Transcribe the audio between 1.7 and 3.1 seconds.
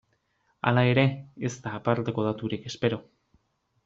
aparteko daturik espero.